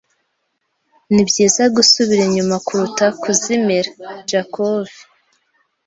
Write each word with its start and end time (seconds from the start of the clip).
Nibyiza 1.13 1.63
gusubira 1.75 2.21
inyuma 2.29 2.55
kuruta 2.65 3.05
kuzimira. 3.21 3.89
(jakov) 4.29 4.89